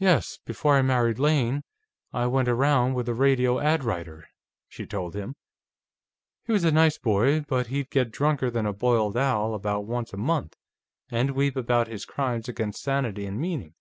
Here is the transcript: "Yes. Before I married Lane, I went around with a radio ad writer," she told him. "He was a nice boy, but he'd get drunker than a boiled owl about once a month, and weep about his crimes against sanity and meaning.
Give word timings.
"Yes. 0.00 0.40
Before 0.44 0.74
I 0.74 0.82
married 0.82 1.20
Lane, 1.20 1.62
I 2.12 2.26
went 2.26 2.48
around 2.48 2.94
with 2.94 3.08
a 3.08 3.14
radio 3.14 3.60
ad 3.60 3.84
writer," 3.84 4.26
she 4.66 4.84
told 4.86 5.14
him. 5.14 5.36
"He 6.42 6.50
was 6.52 6.64
a 6.64 6.72
nice 6.72 6.98
boy, 6.98 7.42
but 7.42 7.68
he'd 7.68 7.90
get 7.90 8.10
drunker 8.10 8.50
than 8.50 8.66
a 8.66 8.72
boiled 8.72 9.16
owl 9.16 9.54
about 9.54 9.84
once 9.84 10.12
a 10.12 10.16
month, 10.16 10.56
and 11.12 11.30
weep 11.36 11.54
about 11.54 11.86
his 11.86 12.04
crimes 12.04 12.48
against 12.48 12.82
sanity 12.82 13.24
and 13.24 13.38
meaning. 13.38 13.76